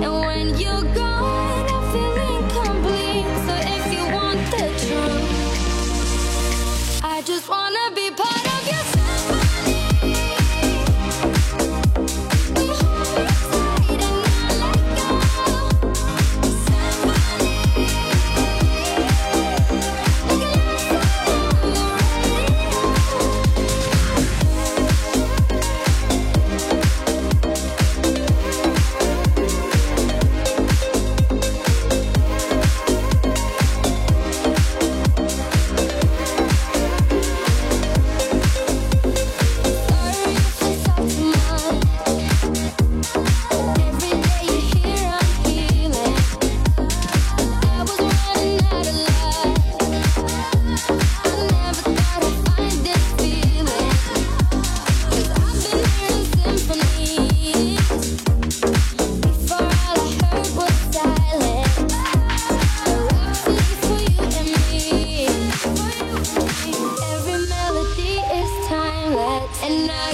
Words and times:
And 0.00 0.12
when 0.20 0.58
you 0.58 0.81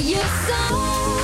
you 0.00 0.16
so 0.46 1.17